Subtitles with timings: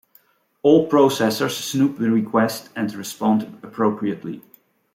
[0.63, 4.41] All processors snoop the request and respond appropriately.